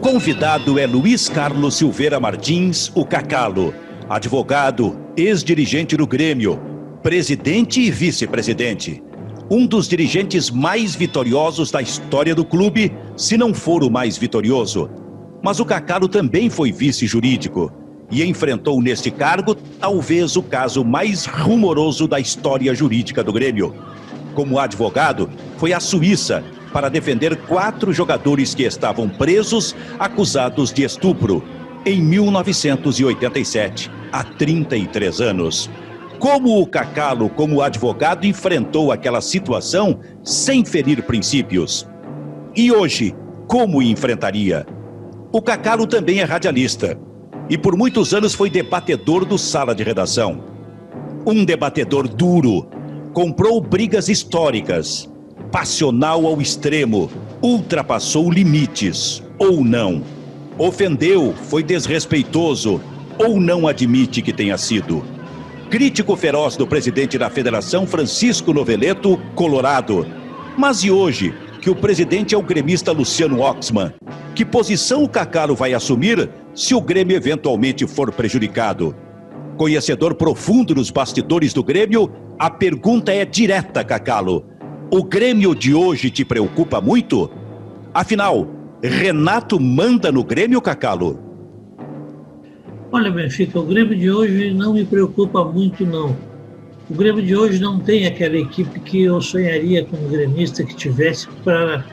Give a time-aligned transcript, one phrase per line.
[0.00, 3.74] convidado é Luiz Carlos Silveira Martins, o Cacalo,
[4.08, 6.58] advogado, ex-dirigente do Grêmio,
[7.02, 9.02] presidente e vice-presidente.
[9.50, 14.88] Um dos dirigentes mais vitoriosos da história do clube, se não for o mais vitorioso.
[15.42, 17.70] Mas o Cacalo também foi vice-jurídico
[18.10, 23.74] e enfrentou neste cargo talvez o caso mais rumoroso da história jurídica do Grêmio.
[24.34, 25.28] Como advogado,
[25.58, 26.42] foi à Suíça
[26.72, 31.42] para defender quatro jogadores que estavam presos acusados de estupro
[31.84, 35.70] em 1987, há 33 anos.
[36.18, 41.88] Como o Cacalo, como advogado, enfrentou aquela situação sem ferir princípios?
[42.54, 43.14] E hoje,
[43.46, 44.66] como enfrentaria?
[45.32, 46.98] O Cacalo também é radialista
[47.48, 50.44] e por muitos anos foi debatedor do Sala de Redação.
[51.26, 52.68] Um debatedor duro,
[53.12, 55.09] comprou brigas históricas,
[55.50, 57.10] passional ao extremo,
[57.42, 60.02] ultrapassou limites, ou não.
[60.58, 62.80] Ofendeu, foi desrespeitoso,
[63.18, 65.04] ou não admite que tenha sido.
[65.70, 70.06] Crítico feroz do presidente da federação, Francisco Noveleto, Colorado.
[70.56, 73.92] Mas e hoje, que o presidente é o gremista Luciano Oxman?
[74.34, 78.96] Que posição o Cacalo vai assumir se o Grêmio eventualmente for prejudicado?
[79.56, 84.49] Conhecedor profundo dos bastidores do Grêmio, a pergunta é direta, Cacalo.
[84.92, 87.30] O Grêmio de hoje te preocupa muito?
[87.94, 88.48] Afinal,
[88.82, 91.16] Renato manda no Grêmio, Cacalo?
[92.90, 96.16] Olha, Benfica, o Grêmio de hoje não me preocupa muito, não.
[96.90, 101.28] O Grêmio de hoje não tem aquela equipe que eu sonharia como gremista que tivesse
[101.44, 101.84] para,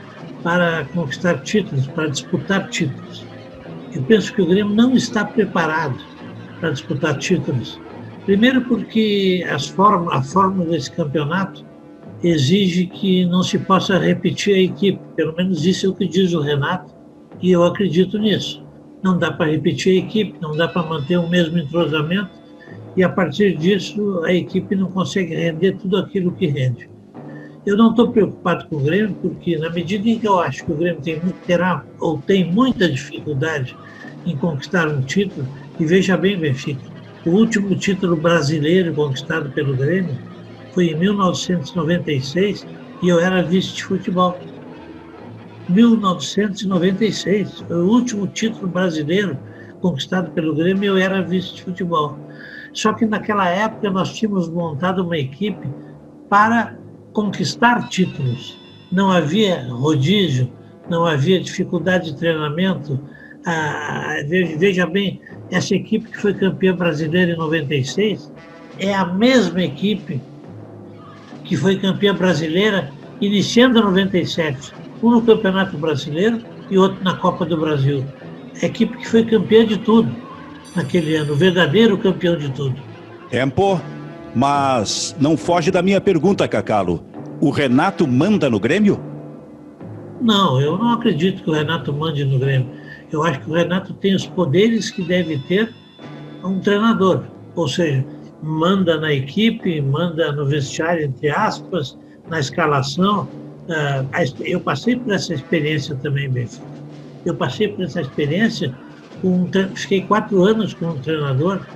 [0.42, 3.24] para conquistar títulos, para disputar títulos.
[3.94, 6.02] Eu penso que o Grêmio não está preparado
[6.58, 7.80] para disputar títulos.
[8.26, 11.67] Primeiro porque as forma, a fórmula desse campeonato
[12.22, 16.32] exige que não se possa repetir a equipe, pelo menos isso é o que diz
[16.32, 16.92] o Renato,
[17.40, 18.62] e eu acredito nisso.
[19.02, 22.30] Não dá para repetir a equipe, não dá para manter o mesmo entrosamento,
[22.96, 26.90] e a partir disso a equipe não consegue render tudo aquilo que rende.
[27.64, 30.72] Eu não estou preocupado com o Grêmio, porque na medida em que eu acho que
[30.72, 33.76] o Grêmio tem, terá ou tem muita dificuldade
[34.26, 35.46] em conquistar um título,
[35.78, 36.80] e veja bem, Benfica,
[37.24, 40.27] o último título brasileiro conquistado pelo Grêmio
[40.78, 42.64] foi em 1996
[43.02, 44.38] e eu era vice de futebol.
[45.68, 49.36] 1996, foi o último título brasileiro
[49.80, 52.16] conquistado pelo Grêmio e eu era vice de futebol.
[52.72, 55.68] Só que naquela época nós tínhamos montado uma equipe
[56.28, 56.78] para
[57.12, 58.56] conquistar títulos.
[58.92, 60.48] Não havia rodízio,
[60.88, 63.00] não havia dificuldade de treinamento.
[63.44, 68.32] Ah, veja bem, essa equipe que foi campeã brasileira em 96
[68.78, 70.20] é a mesma equipe
[71.48, 74.72] que foi campeã brasileira iniciando em 97,
[75.02, 78.04] um no Campeonato Brasileiro e outro na Copa do Brasil.
[78.62, 80.14] A equipe que foi campeã de tudo
[80.76, 82.76] naquele ano, o verdadeiro campeão de tudo.
[83.30, 83.80] Tempo,
[84.34, 87.02] mas não foge da minha pergunta, Cacalo.
[87.40, 89.00] O Renato manda no Grêmio?
[90.20, 92.68] Não, eu não acredito que o Renato mande no Grêmio.
[93.10, 95.72] Eu acho que o Renato tem os poderes que deve ter
[96.44, 97.22] um treinador.
[97.54, 98.04] Ou seja,
[98.42, 103.28] manda na equipe, manda no vestiário, entre aspas, na escalação.
[103.70, 104.04] Ah,
[104.40, 106.66] eu passei por essa experiência também, Benfica.
[107.24, 108.74] Eu passei por essa experiência,
[109.74, 111.66] fiquei quatro anos com um treinador,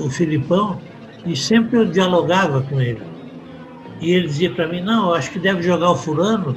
[0.00, 0.80] o Filipão,
[1.26, 3.02] e sempre eu dialogava com ele.
[4.00, 6.56] E ele dizia para mim, não, acho que deve jogar o fulano,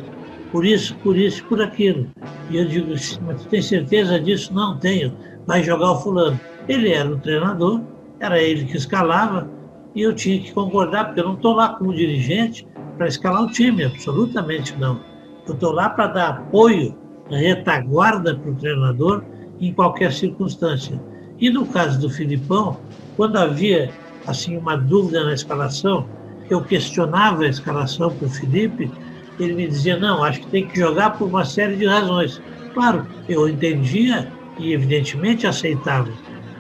[0.52, 2.08] por isso, por isso, por aquilo.
[2.50, 2.92] E eu digo,
[3.26, 4.54] mas tu tem certeza disso?
[4.54, 5.14] Não tenho.
[5.46, 6.40] Vai jogar o fulano.
[6.68, 7.82] Ele era o treinador,
[8.20, 9.50] era ele que escalava,
[9.96, 12.68] e eu tinha que concordar, porque eu não estou lá como dirigente
[12.98, 15.02] para escalar o time, absolutamente não.
[15.48, 16.96] Eu estou lá para dar apoio,
[17.30, 19.24] retaguarda para o treinador
[19.60, 21.02] em qualquer circunstância.
[21.40, 22.78] E no caso do Filipão,
[23.16, 23.94] quando havia
[24.28, 26.10] assim uma dúvida na escalação,
[26.50, 28.92] eu questionava a escalação para o Felipe,
[29.40, 32.42] ele me dizia, não, acho que tem que jogar por uma série de razões.
[32.74, 36.10] Claro, eu entendia e evidentemente aceitava,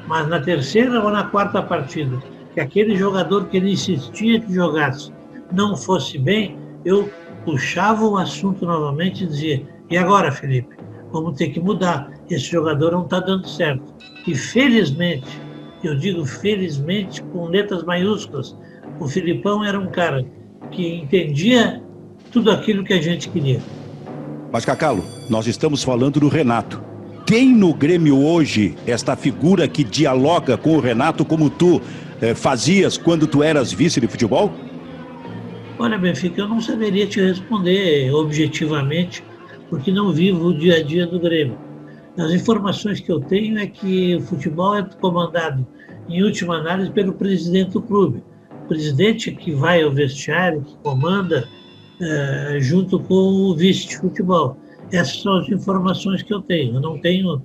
[0.08, 2.18] mas na terceira ou na quarta partida,
[2.56, 5.12] que aquele jogador que ele insistia que jogasse
[5.52, 7.10] não fosse bem, eu
[7.44, 9.62] puxava o assunto novamente e dizia:
[9.92, 10.75] e agora, Felipe?
[11.12, 12.12] Vamos ter que mudar.
[12.30, 13.84] Esse jogador não está dando certo.
[14.25, 15.40] E felizmente,
[15.84, 18.56] eu digo felizmente com letras maiúsculas,
[19.00, 20.25] o Filipão era um cara
[20.72, 21.84] que entendia
[22.31, 23.60] tudo aquilo que a gente queria.
[24.52, 26.81] Mas, Cacalo, nós estamos falando do Renato.
[27.25, 31.81] Quem no Grêmio hoje, esta figura que dialoga com o Renato como tu,
[32.36, 34.52] fazias quando tu eras vice de futebol?
[35.78, 39.24] Olha, Benfica, eu não saberia te responder objetivamente,
[39.70, 41.58] porque não vivo o dia a dia do Grêmio.
[42.18, 45.68] As informações que eu tenho é que o futebol é comandado,
[46.08, 48.24] em última análise, pelo presidente do clube.
[48.64, 51.46] O presidente que vai ao vestiário, que comanda,
[52.02, 54.58] é, junto com o vice de futebol.
[54.92, 56.76] Essas são as informações que eu tenho.
[56.76, 57.42] Eu não tenho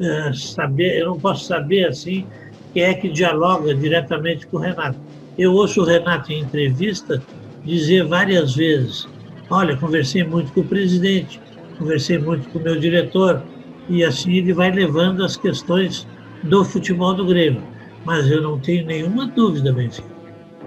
[0.00, 2.26] é, saber, eu não posso saber assim
[2.74, 4.98] quem é que dialoga diretamente com o Renato.
[5.38, 7.22] Eu ouço o Renato em entrevista
[7.64, 9.08] dizer várias vezes:
[9.48, 11.40] Olha, conversei muito com o presidente,
[11.78, 13.42] conversei muito com o meu diretor,
[13.88, 16.06] e assim ele vai levando as questões
[16.42, 17.62] do futebol do Grêmio.
[18.04, 20.12] Mas eu não tenho nenhuma dúvida, Benfica.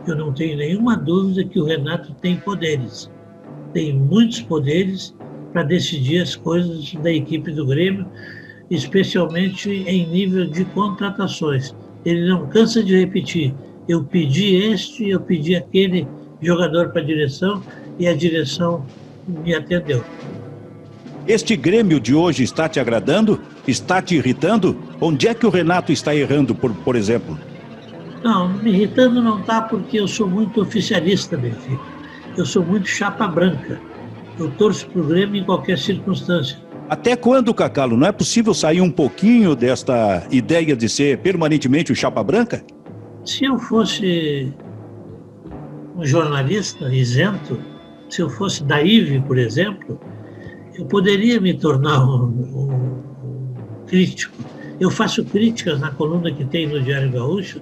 [0.07, 3.12] Eu não tenho nenhuma dúvida que o Renato tem poderes.
[3.74, 5.13] Tem muitos poderes
[5.51, 8.07] para decidir as coisas da equipe do Grêmio,
[8.71, 11.75] especialmente em nível de contratações.
[12.07, 13.54] Ele não cansa de repetir:
[13.86, 16.07] eu pedi este, eu pedi aquele
[16.42, 17.62] jogador para a direção
[18.00, 18.86] e a direção
[19.27, 20.01] me atendeu.
[21.27, 23.42] Este Grêmio de hoje está te agradando?
[23.68, 24.77] Está te irritando?
[25.01, 27.38] Onde é que o Renato está errando, por, por exemplo?
[28.24, 31.83] Não, me irritando não está porque eu sou muito oficialista, Benfica.
[32.38, 33.81] Eu sou muito chapa branca.
[34.39, 36.57] Eu torço para o Grêmio em qualquer circunstância.
[36.89, 37.97] Até quando, Cacalo?
[37.97, 42.63] Não é possível sair um pouquinho desta ideia de ser permanentemente o chapa branca?
[43.25, 44.53] Se eu fosse
[45.97, 47.59] um jornalista isento,
[48.09, 49.99] se eu fosse da IVE, por exemplo,
[50.75, 53.53] eu poderia me tornar um, um,
[53.85, 54.37] crítico.
[54.79, 57.59] Eu faço críticas na coluna que tem no Diário Gaúcho,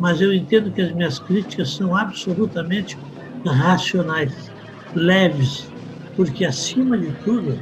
[0.00, 2.98] mas eu entendo que as minhas críticas são absolutamente
[3.46, 4.50] racionais,
[4.96, 5.70] leves,
[6.16, 7.56] porque acima de tudo,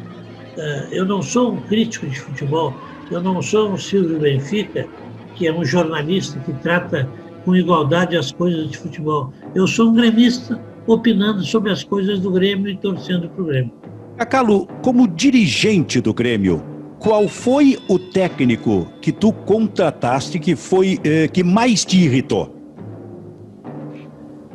[0.90, 2.74] eu não sou um crítico de futebol,
[3.10, 4.86] eu não sou um Silvio Benfica,
[5.34, 7.08] que é um jornalista que trata
[7.44, 9.32] com igualdade as coisas de futebol.
[9.54, 13.72] Eu sou um gremista opinando sobre as coisas do Grêmio e torcendo para o Grêmio.
[14.16, 16.62] Cacalo, como dirigente do Grêmio,
[16.98, 22.54] qual foi o técnico que tu contrataste que foi eh, que mais te irritou?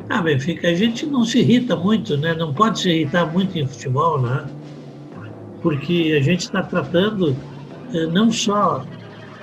[0.08, 2.32] Ah, Benfica, a gente não se irrita muito, né?
[2.32, 4.46] Não pode se irritar muito em futebol, né?
[5.62, 7.36] Porque a gente está tratando
[7.92, 8.84] eh, não só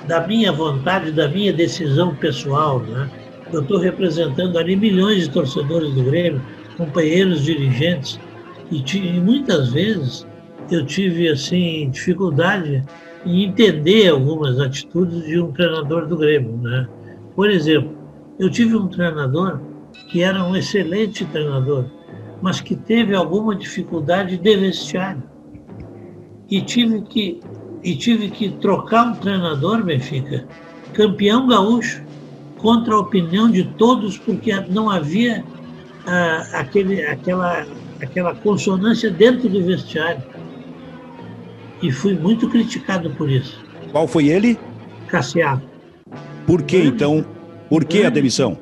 [0.07, 3.09] da minha vontade, da minha decisão pessoal, né?
[3.51, 6.41] Eu estou representando ali milhões de torcedores do Grêmio,
[6.77, 8.19] companheiros dirigentes,
[8.71, 10.25] e, e muitas vezes
[10.71, 12.83] eu tive assim dificuldade
[13.25, 16.87] em entender algumas atitudes de um treinador do Grêmio, né?
[17.35, 17.91] Por exemplo,
[18.39, 19.59] eu tive um treinador
[20.09, 21.85] que era um excelente treinador,
[22.41, 25.23] mas que teve alguma dificuldade de vestiário.
[26.49, 27.39] E tive que
[27.85, 30.47] e tive que trocar um treinador, Benfica,
[30.91, 32.01] campeão gaúcho,
[32.57, 35.45] contra a opinião de todos, porque não havia
[36.07, 37.67] ah, aquele, aquela,
[38.01, 40.23] aquela consonância dentro do vestiário.
[41.79, 43.63] E fui muito criticado por isso.
[43.91, 44.57] Qual foi ele?
[45.07, 45.61] Cassiá.
[46.47, 47.23] Por que então?
[47.69, 48.57] Por que a demissão?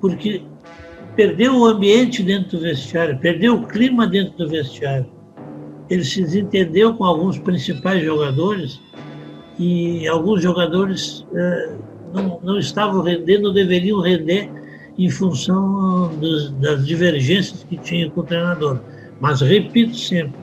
[0.00, 0.42] Porque
[1.14, 5.06] perdeu o ambiente dentro do vestiário, perdeu o clima dentro do vestiário.
[5.88, 8.80] Ele se desentendeu com alguns principais jogadores
[9.58, 11.76] e alguns jogadores eh,
[12.12, 14.50] não, não estavam rendendo, deveriam render
[14.98, 18.80] em função dos, das divergências que tinha com o treinador.
[19.20, 20.34] Mas repito sempre,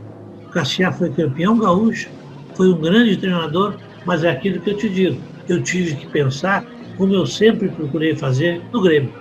[0.52, 2.10] Cassiá foi campeão gaúcho,
[2.56, 5.22] foi um grande treinador, mas é aquilo que eu te digo.
[5.48, 6.66] Eu tive que pensar,
[6.98, 9.14] como eu sempre procurei fazer, no Grêmio.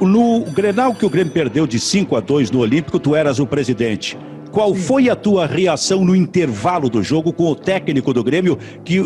[0.00, 3.46] No Grenal que o Grêmio perdeu de 5 a 2 no Olímpico, tu eras o
[3.46, 4.16] presidente.
[4.54, 9.02] Qual foi a tua reação no intervalo do jogo com o técnico do Grêmio, que,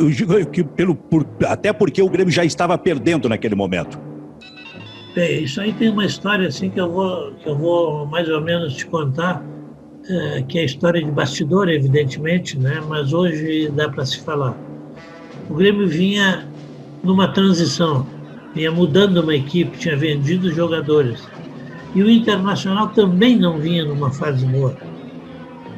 [0.53, 3.99] que pelo, por, até porque o Grêmio já estava perdendo naquele momento?
[5.15, 8.43] Bem, isso aí tem uma história assim que eu vou, que eu vou mais ou
[8.43, 9.43] menos te contar,
[10.07, 12.83] é, que é a história de bastidor, evidentemente, né?
[12.87, 14.55] mas hoje dá para se falar.
[15.49, 16.47] O Grêmio vinha
[17.03, 18.07] numa transição,
[18.55, 21.27] vinha mudando uma equipe, tinha vendido jogadores.
[21.95, 24.77] E o Internacional também não vinha numa fase boa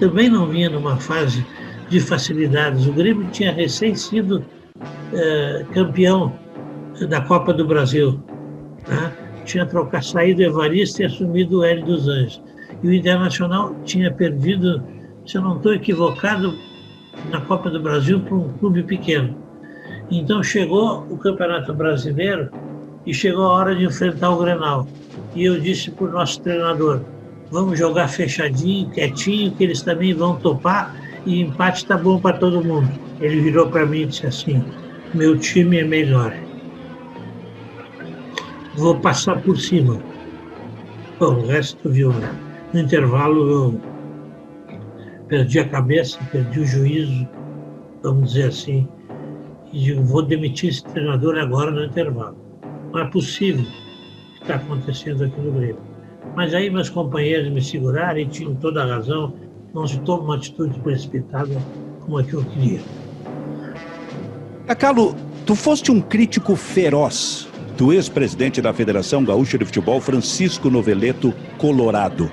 [0.00, 1.47] também não vinha numa fase
[1.90, 2.87] de facilidades.
[2.87, 4.45] O Grêmio tinha recém sido
[5.12, 6.33] é, campeão
[7.09, 8.19] da Copa do Brasil.
[8.88, 9.12] Né?
[9.45, 12.42] Tinha trocado, saído Evaristo e assumido o Hélio dos Anjos.
[12.83, 14.83] E o Internacional tinha perdido,
[15.26, 16.54] se eu não estou equivocado,
[17.30, 19.37] na Copa do Brasil para um clube pequeno.
[20.11, 22.50] Então chegou o Campeonato Brasileiro
[23.04, 24.88] e chegou a hora de enfrentar o Grenal.
[25.35, 27.02] E eu disse para o nosso treinador,
[27.50, 30.95] vamos jogar fechadinho, quietinho, que eles também vão topar
[31.26, 32.90] e empate está bom para todo mundo.
[33.21, 34.64] Ele virou para mim e disse assim:
[35.14, 36.35] meu time é melhor.
[38.76, 40.00] Vou passar por cima.
[41.19, 42.35] Bom, o resto viu, né?
[42.73, 43.80] No intervalo eu
[45.28, 47.28] perdi a cabeça, perdi o juízo,
[48.02, 48.88] vamos dizer assim,
[49.73, 52.37] e digo, vou demitir esse treinador agora no intervalo.
[52.92, 55.89] Não é possível o que está acontecendo aqui no Grêmio.
[56.35, 59.35] Mas aí meus companheiros me seguraram e tinham toda a razão,
[59.75, 61.61] não se toma uma atitude precipitada
[62.00, 62.81] como a que eu queria.
[64.69, 71.33] Acalo, tu foste um crítico feroz do ex-presidente da Federação Gaúcha de Futebol, Francisco Noveleto
[71.59, 72.31] Colorado.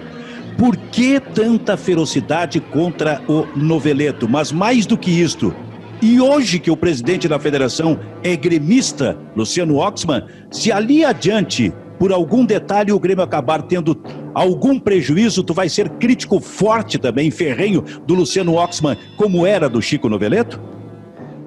[0.57, 4.27] Por que tanta ferocidade contra o Noveleto?
[4.27, 5.53] Mas mais do que isto,
[6.01, 12.11] e hoje que o presidente da federação é gremista, Luciano Oxman, se ali adiante, por
[12.11, 13.97] algum detalhe, o Grêmio acabar tendo
[14.33, 19.81] algum prejuízo, tu vai ser crítico forte também, ferrenho, do Luciano Oxman, como era do
[19.81, 20.59] Chico Noveleto?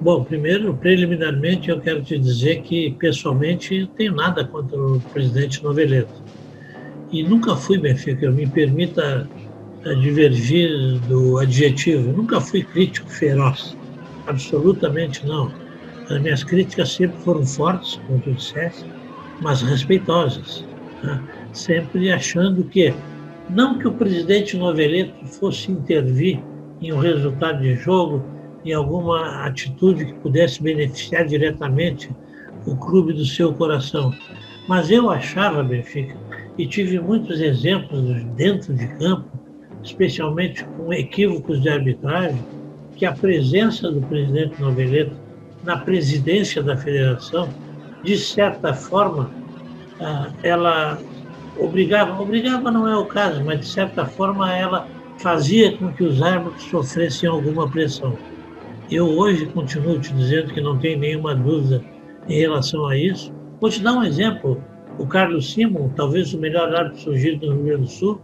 [0.01, 5.63] Bom, primeiro, preliminarmente, eu quero te dizer que, pessoalmente, não tenho nada contra o presidente
[5.63, 6.23] Noveleto.
[7.11, 9.29] E nunca fui, Benfica, me permita
[10.01, 13.75] divergir do adjetivo, nunca fui crítico feroz
[14.27, 15.51] Absolutamente não.
[16.09, 18.85] As minhas críticas sempre foram fortes, como tu disseste,
[19.41, 20.63] mas respeitosas.
[21.03, 21.21] Né?
[21.51, 22.93] Sempre achando que,
[23.49, 26.39] não que o presidente Noveleto fosse intervir
[26.81, 28.23] em um resultado de jogo,
[28.63, 32.09] em alguma atitude que pudesse beneficiar diretamente
[32.65, 34.13] o clube do seu coração.
[34.67, 36.15] Mas eu achava, Benfica,
[36.57, 39.25] e tive muitos exemplos dentro de campo,
[39.83, 42.39] especialmente com equívocos de arbitragem,
[42.95, 45.15] que a presença do presidente Noveleto
[45.63, 47.49] na presidência da federação,
[48.03, 49.29] de certa forma,
[49.99, 50.97] ah, ela
[51.59, 56.21] obrigava, obrigava não é o caso, mas de certa forma ela fazia com que os
[56.21, 58.17] árbitros sofressem alguma pressão.
[58.89, 61.83] Eu hoje continuo te dizendo que não tem nenhuma dúvida
[62.27, 63.31] em relação a isso.
[63.59, 64.61] Vou te dar um exemplo.
[64.97, 68.21] O Carlos Simon, talvez o melhor árbitro surgido no Rio Grande do Sul,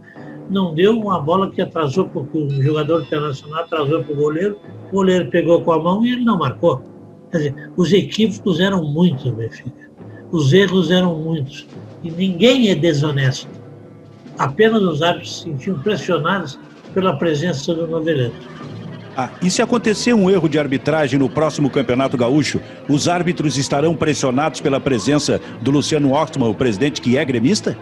[0.50, 4.58] não deu uma bola que atrasou porque o jogador internacional atrasou para o goleiro,
[4.88, 6.82] o goleiro pegou com a mão e ele não marcou.
[7.30, 9.88] Quer dizer, os equívocos eram muitos, Benfica.
[10.30, 11.66] Os erros eram muitos.
[12.02, 13.48] E ninguém é desonesto.
[14.38, 16.58] Apenas os árbitros se sentiam pressionados
[16.94, 18.36] pela presença do Noveleto.
[19.16, 23.96] Ah, e se acontecer um erro de arbitragem no próximo Campeonato Gaúcho, os árbitros estarão
[23.96, 27.76] pressionados pela presença do Luciano Oxman, o presidente que é gremista?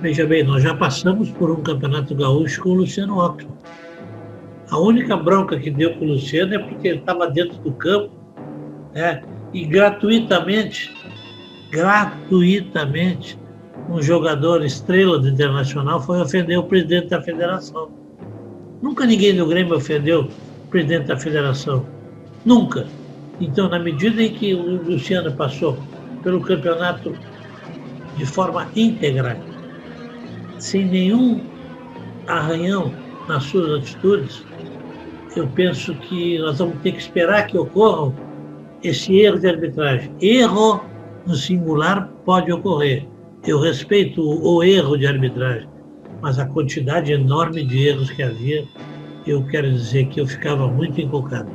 [0.00, 3.48] Veja bem, nós já passamos por um campeonato gaúcho com o Luciano Occhio.
[4.70, 8.23] A única bronca que deu com o Luciano é porque ele estava dentro do campo
[8.94, 9.22] né,
[9.52, 10.94] e gratuitamente,
[11.70, 13.38] gratuitamente,
[13.90, 17.90] um jogador estrela do Internacional foi ofender o presidente da federação.
[18.80, 21.84] Nunca ninguém do Grêmio ofendeu o presidente da federação.
[22.44, 22.86] Nunca.
[23.40, 25.76] Então, na medida em que o Luciano passou
[26.22, 27.14] pelo campeonato
[28.16, 29.36] de forma íntegra,
[30.58, 31.40] sem nenhum
[32.26, 32.92] arranhão
[33.28, 34.44] nas suas atitudes,
[35.36, 38.14] eu penso que nós vamos ter que esperar que ocorram
[38.84, 40.12] esse erro de arbitragem.
[40.20, 40.84] Erro
[41.26, 43.08] no singular pode ocorrer.
[43.46, 45.68] Eu respeito o erro de arbitragem,
[46.20, 48.64] mas a quantidade enorme de erros que havia,
[49.26, 51.50] eu quero dizer que eu ficava muito encolcado.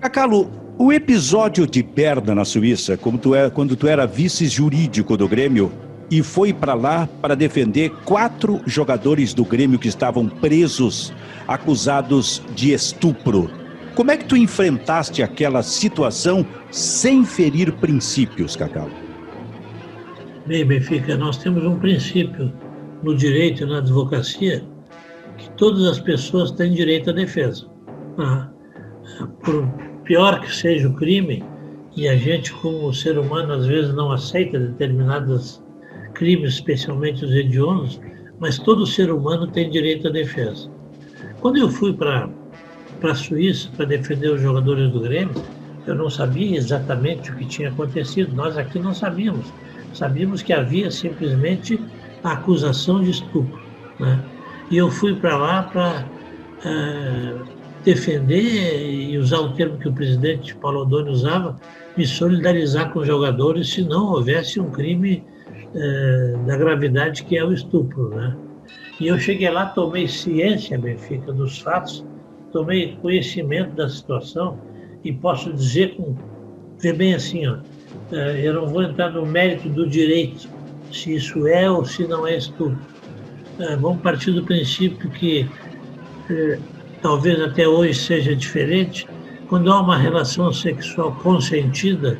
[0.00, 5.16] Cacalo, o episódio de Berna na Suíça, como tu é, quando tu era vice jurídico
[5.16, 5.70] do Grêmio,
[6.10, 11.12] e foi para lá para defender quatro jogadores do Grêmio que estavam presos,
[11.46, 13.50] acusados de estupro.
[13.98, 18.88] Como é que tu enfrentaste aquela situação sem ferir princípios, Cacau?
[20.46, 22.52] Bem, Benfica, nós temos um princípio
[23.02, 24.62] no direito e na advocacia
[25.36, 27.66] que todas as pessoas têm direito à defesa.
[28.18, 28.48] Ah,
[29.42, 29.66] por
[30.04, 31.42] pior que seja o crime,
[31.96, 35.60] e a gente, como ser humano, às vezes não aceita determinadas
[36.14, 38.00] crimes, especialmente os hediondos,
[38.38, 40.70] mas todo ser humano tem direito à defesa.
[41.40, 42.30] Quando eu fui para
[43.02, 45.34] a Suíça para defender os jogadores do Grêmio,
[45.86, 48.34] eu não sabia exatamente o que tinha acontecido.
[48.34, 49.46] Nós aqui não sabíamos.
[49.94, 51.80] Sabíamos que havia simplesmente
[52.22, 53.60] a acusação de estupro.
[53.98, 54.18] Né?
[54.70, 56.04] E eu fui para lá para
[56.64, 57.44] uh,
[57.84, 61.58] defender e usar o termo que o presidente Paulo Odoni usava,
[61.96, 65.24] me solidarizar com os jogadores se não houvesse um crime
[65.74, 68.36] é, da gravidade que é o estupro, né?
[69.00, 72.04] E eu cheguei lá, tomei ciência, Benfica, dos fatos,
[72.52, 74.58] tomei conhecimento da situação
[75.04, 76.16] e posso dizer com
[76.80, 77.58] ver bem assim, ó,
[78.12, 80.48] é, eu não vou entrar no mérito do direito,
[80.92, 82.78] se isso é ou se não é estupro.
[83.58, 85.48] É, vamos partir do princípio que
[86.30, 86.58] é,
[87.02, 89.06] talvez até hoje seja diferente.
[89.48, 92.18] Quando há uma relação sexual consentida,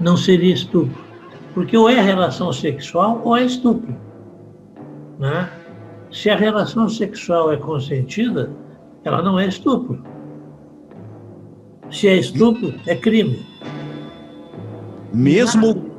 [0.00, 1.02] não seria estupro.
[1.54, 3.94] Porque ou é relação sexual ou é estupro.
[5.18, 5.50] Né?
[6.10, 8.50] Se a relação sexual é consentida,
[9.04, 10.02] ela não é estupro.
[11.90, 13.44] Se é estupro, é crime.
[15.12, 15.90] Mesmo,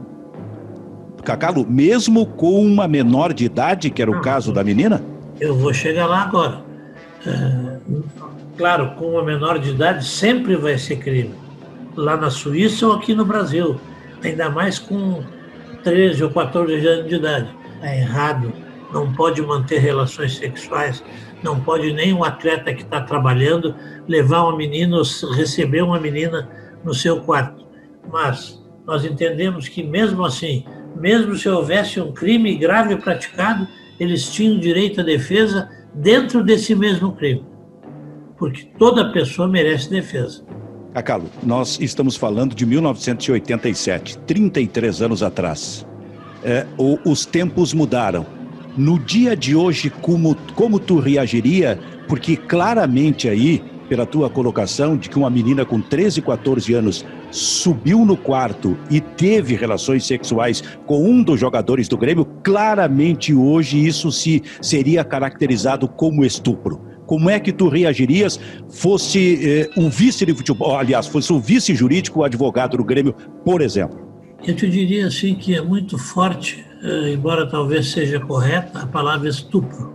[1.23, 5.03] Cacalo, mesmo com uma menor de idade, que era o caso da menina?
[5.39, 6.61] Eu vou chegar lá agora.
[7.25, 7.77] É,
[8.57, 11.33] claro, com uma menor de idade sempre vai ser crime.
[11.95, 13.79] Lá na Suíça ou aqui no Brasil.
[14.23, 15.21] Ainda mais com
[15.83, 17.49] 13 ou 14 anos de idade.
[17.81, 18.52] É errado.
[18.93, 21.03] Não pode manter relações sexuais.
[21.41, 23.75] Não pode nem um atleta que está trabalhando
[24.07, 25.01] levar uma menina,
[25.35, 26.49] receber uma menina
[26.83, 27.65] no seu quarto.
[28.11, 33.67] Mas nós entendemos que mesmo assim, mesmo se houvesse um crime grave praticado,
[33.99, 37.45] eles tinham direito à defesa dentro desse mesmo crime.
[38.37, 40.43] Porque toda pessoa merece defesa.
[40.93, 45.87] Acalo, nós estamos falando de 1987, 33 anos atrás.
[46.43, 48.25] É, os tempos mudaram.
[48.75, 51.79] No dia de hoje, como, como tu reagiria?
[52.07, 58.03] Porque claramente aí, pela tua colocação, de que uma menina com 13, 14 anos subiu
[58.03, 64.11] no quarto e teve relações sexuais com um dos jogadores do Grêmio, claramente hoje isso
[64.11, 66.81] se seria caracterizado como estupro.
[67.05, 68.39] Como é que tu reagirias
[68.69, 73.13] fosse eh, um vice de futebol, aliás, fosse o vice jurídico, advogado do Grêmio,
[73.45, 74.12] por exemplo?
[74.45, 79.29] Eu te diria assim que é muito forte, eh, embora talvez seja correta, a palavra
[79.29, 79.93] estupro.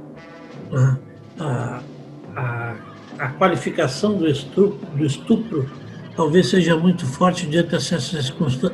[0.73, 0.99] Né?
[1.38, 1.83] A,
[2.35, 2.75] a,
[3.19, 5.71] a, qualificação do estupro, do estupro
[6.17, 7.76] talvez seja muito forte diante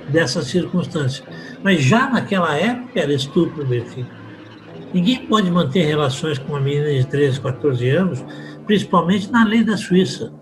[0.08, 1.24] dessa circunstância.
[1.62, 4.08] Mas já naquela época era estupro, Benfica.
[4.94, 8.24] Ninguém pode manter relações com uma menina de 13, 14 anos,
[8.64, 10.32] principalmente na lei da Suíça,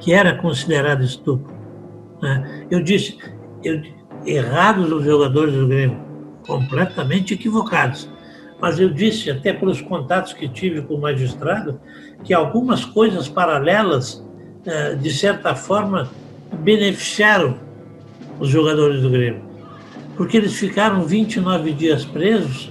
[0.00, 1.54] que era considerado estupro.
[2.20, 2.66] Né?
[2.68, 3.16] Eu disse,
[3.62, 3.80] eu,
[4.26, 5.98] errados os jogadores do Grêmio,
[6.46, 8.08] completamente equivocados.
[8.60, 11.80] Mas eu disse, até pelos contatos que tive com o magistrado,
[12.24, 14.24] que algumas coisas paralelas,
[14.64, 16.10] eh, de certa forma,
[16.60, 17.58] beneficiaram
[18.40, 19.42] os jogadores do Grêmio.
[20.16, 22.70] Porque eles ficaram 29 dias presos,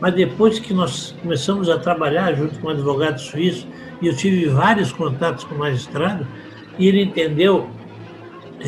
[0.00, 3.68] mas depois que nós começamos a trabalhar junto com um advogado suíço,
[4.00, 6.26] e eu tive vários contatos com o magistrado,
[6.78, 7.68] e ele entendeu,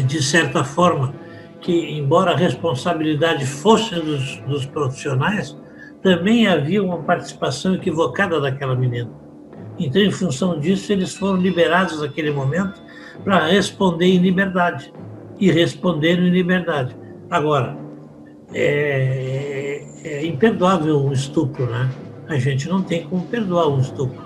[0.07, 1.15] de certa forma,
[1.67, 5.59] que, embora a responsabilidade fosse dos, dos profissionais,
[6.01, 9.11] também havia uma participação equivocada daquela menina.
[9.77, 12.81] Então, em função disso, eles foram liberados naquele momento
[13.25, 14.93] para responder em liberdade.
[15.41, 16.97] E responderam em liberdade.
[17.29, 17.77] Agora,
[18.55, 21.91] é, é imperdoável um estupro, né?
[22.29, 24.25] A gente não tem como perdoar um estupro.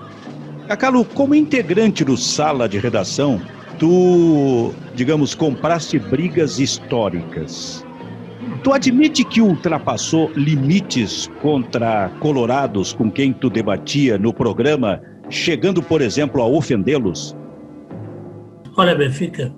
[0.67, 3.41] Cacalo, como integrante do Sala de Redação,
[3.81, 7.83] tu, digamos, compraste brigas históricas.
[8.63, 15.99] Tu admite que ultrapassou limites contra colorados com quem tu debatia no programa, chegando, por
[15.99, 17.35] exemplo, a ofendê-los?
[18.77, 19.51] Olha, Benfica,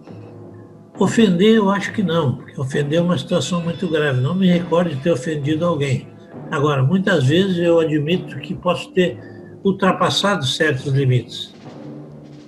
[0.97, 4.21] ofender eu acho que não, porque ofender é uma situação muito grave.
[4.21, 6.07] Não me recordo de ter ofendido alguém.
[6.49, 9.19] Agora, muitas vezes eu admito que posso ter
[9.65, 11.53] ultrapassado certos limites.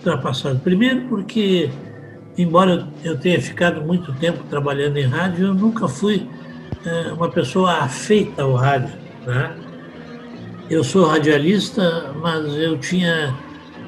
[0.05, 0.59] Ultrapassado.
[0.59, 1.67] Primeiro porque,
[2.37, 6.29] embora eu tenha ficado muito tempo trabalhando em rádio, eu nunca fui
[6.85, 8.93] é, uma pessoa afeita ao rádio.
[9.25, 9.55] Né?
[10.69, 13.35] Eu sou radialista, mas eu tinha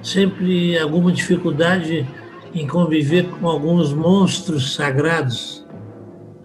[0.02, 2.08] sempre alguma dificuldade
[2.52, 5.68] em conviver com alguns monstros sagrados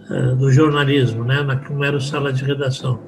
[0.07, 2.99] uh, do jornalismo, né, na, como era o sala de redação.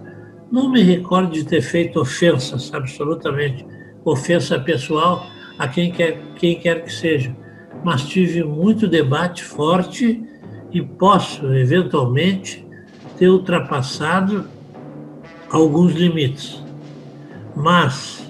[0.52, 3.66] Não me recordo de ter feito ofensas, absolutamente,
[4.04, 7.36] ofensa pessoal a quem quer, quem quer que seja,
[7.84, 10.24] mas tive muito debate forte
[10.72, 12.66] e posso, eventualmente,
[13.18, 14.48] ter ultrapassado
[15.50, 16.62] alguns limites.
[17.56, 18.30] Mas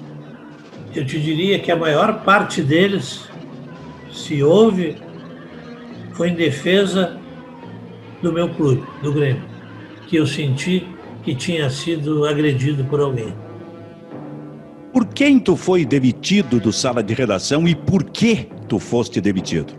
[0.96, 3.28] eu te diria que a maior parte deles
[4.12, 4.98] se houve,
[6.14, 7.20] foi em defesa
[8.22, 9.44] do meu clube, do Grêmio,
[10.08, 10.88] que eu senti
[11.24, 13.34] que tinha sido agredido por alguém.
[14.96, 19.74] Por quem tu foi demitido do sala de redação e por que tu foste demitido?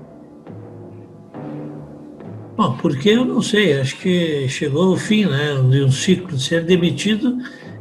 [2.54, 6.38] Bom, porque eu não sei, acho que chegou o fim, né, de um ciclo.
[6.38, 7.38] Ser demitido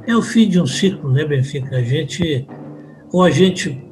[0.08, 1.76] é o fim de um ciclo, né, Benfica?
[1.76, 2.48] A gente,
[3.12, 3.84] ou a gente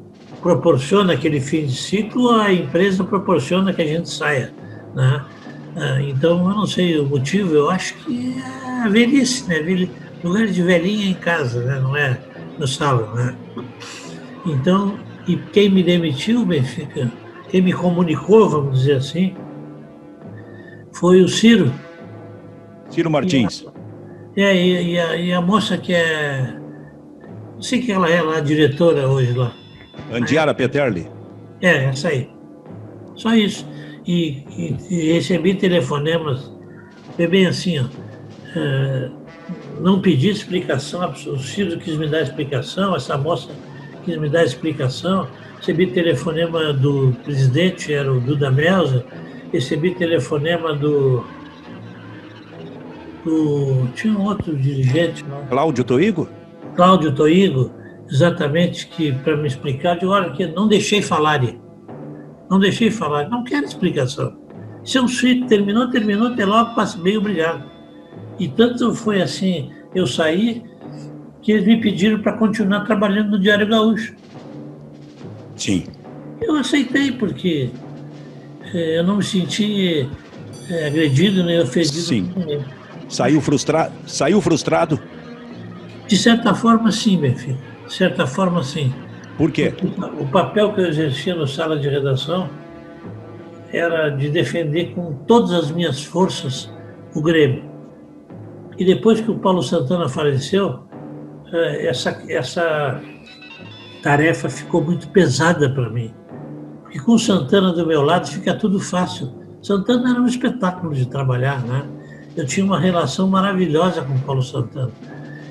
[0.41, 4.53] proporciona aquele fim de ciclo, a empresa proporciona que a gente saia.
[4.95, 5.25] Né?
[5.75, 9.89] Ah, então, eu não sei o motivo, eu acho que é a velhice, né?
[10.23, 11.81] Lugar de velhinha em casa, né?
[11.81, 12.17] não é
[12.57, 13.13] no salão.
[13.13, 13.35] Né?
[14.45, 17.11] Então, e quem me demitiu, Benfica,
[17.49, 19.35] quem me comunicou, vamos dizer assim,
[20.93, 21.73] foi o Ciro.
[22.89, 23.65] Ciro Martins.
[24.35, 26.57] E a, é, e, a, e a moça que é.
[27.55, 29.53] Não sei que ela é lá, diretora hoje lá.
[30.11, 31.07] Andiara Peterli?
[31.61, 32.29] É, essa aí.
[33.15, 33.65] Só isso.
[34.05, 36.51] e, e, e recebi telefonemas,
[37.15, 37.85] foi bem assim, ó,
[38.55, 39.11] é,
[39.79, 43.49] não pedi explicação, o Ciro quis me dar explicação, essa moça
[44.03, 49.05] quis me dar explicação, recebi telefonema do presidente, era o Duda Melza,
[49.51, 51.23] recebi telefonema do,
[53.23, 55.45] do tinha um outro dirigente, não?
[55.47, 56.29] Cláudio Toigo?
[56.75, 57.71] Cláudio Toigo,
[58.09, 61.41] exatamente, que para me explicar, de hora que não deixei falar.
[62.49, 64.37] Não deixei falar, não quero explicação.
[64.83, 67.72] Se é um suíte, terminou, terminou, até logo, passe bem, obrigado.
[68.43, 70.61] E tanto foi assim, eu saí,
[71.41, 74.13] que eles me pediram para continuar trabalhando no Diário Gaúcho.
[75.55, 75.85] Sim.
[76.41, 77.69] Eu aceitei, porque
[78.73, 80.09] é, eu não me senti
[80.69, 81.93] é, agredido nem ofendido.
[81.93, 82.33] Sim.
[83.07, 83.89] Saiu, frustra...
[84.05, 84.99] Saiu frustrado?
[86.05, 87.57] De certa forma, sim, meu filho.
[87.87, 88.93] De certa forma, sim.
[89.37, 89.73] Por quê?
[90.19, 92.49] O papel que eu exercia no sala de redação
[93.71, 96.69] era de defender com todas as minhas forças
[97.15, 97.72] o Grêmio.
[98.77, 100.79] E depois que o Paulo Santana faleceu,
[101.51, 103.01] eh, essa, essa
[104.01, 106.13] tarefa ficou muito pesada para mim.
[106.81, 109.31] Porque com o Santana do meu lado fica tudo fácil.
[109.61, 111.83] Santana era um espetáculo de trabalhar, né?
[112.35, 114.91] Eu tinha uma relação maravilhosa com o Paulo Santana.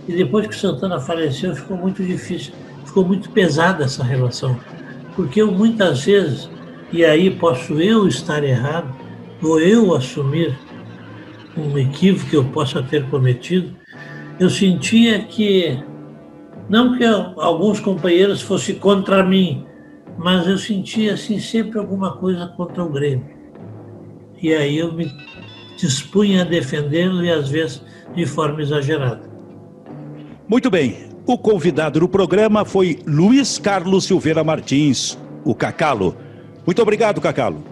[0.06, 2.52] E depois que o Santana faleceu, ficou muito difícil,
[2.84, 4.58] ficou muito pesada essa relação.
[5.14, 6.50] Porque eu muitas vezes,
[6.92, 8.92] e aí posso eu estar errado,
[9.42, 10.58] ou eu assumir
[11.56, 13.74] um equívoco que eu possa ter cometido,
[14.38, 15.78] eu sentia que,
[16.68, 19.66] não que alguns companheiros fossem contra mim,
[20.18, 23.26] mas eu sentia assim sempre alguma coisa contra o Grêmio.
[24.40, 25.10] E aí eu me
[25.76, 27.84] dispunha a defendê-lo e às vezes
[28.14, 29.30] de forma exagerada.
[30.48, 31.10] Muito bem.
[31.24, 36.16] O convidado do programa foi Luiz Carlos Silveira Martins, o Cacalo.
[36.66, 37.71] Muito obrigado, Cacalo.